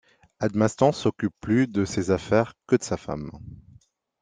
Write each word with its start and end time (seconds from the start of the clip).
Admaston 0.39 0.93
s'occupe 0.93 1.35
plus 1.41 1.67
de 1.67 1.85
ses 1.85 2.09
affaires 2.09 2.55
que 2.65 2.75
de 2.75 2.81
sa 2.81 2.97
femme. 2.97 3.29